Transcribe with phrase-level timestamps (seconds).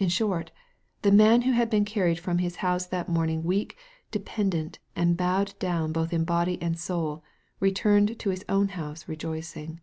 [0.00, 0.50] In short,
[1.02, 3.76] the man who had been carried from his house that morning weak,
[4.10, 7.22] dependent, and bowed down both in body and soul,
[7.60, 9.80] re turned to his own house rejoicing.